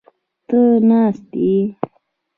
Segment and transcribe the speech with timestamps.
[0.47, 1.57] ته ناست یې؟